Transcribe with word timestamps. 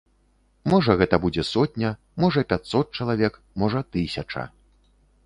Можа, 0.71 0.93
гэта 1.01 1.19
будзе 1.25 1.43
сотня, 1.49 1.91
можа, 2.23 2.43
пяцьсот 2.53 2.87
чалавек, 2.97 3.33
можа, 3.65 3.79
тысяча. 3.97 4.49